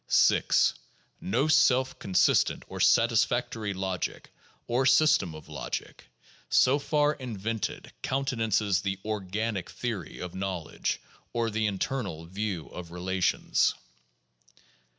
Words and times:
6. 0.07 0.73
No 1.21 1.47
self 1.47 1.99
consistent 1.99 2.65
or 2.67 2.79
satisfactory 2.79 3.71
logic 3.71 4.31
(or 4.65 4.83
system 4.87 5.35
of 5.35 5.47
logic) 5.47 6.05
so 6.49 6.79
far 6.79 7.13
invented 7.13 7.91
countenances 8.01 8.81
the 8.81 8.97
"organic" 9.05 9.69
theory 9.69 10.17
of 10.17 10.33
knowledge 10.33 10.99
or 11.33 11.51
the 11.51 11.67
"internal" 11.67 12.25
view 12.25 12.65
of 12.69 12.89
relations. 12.91 13.75